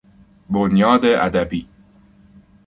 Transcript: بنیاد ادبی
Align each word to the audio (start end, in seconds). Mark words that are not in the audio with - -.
بنیاد 0.49 1.05
ادبی 1.05 1.67